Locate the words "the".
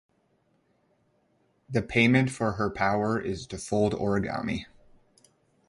1.69-1.83